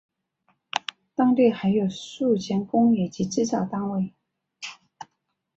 [1.13, 4.11] 当地还有数间工业及制造单位。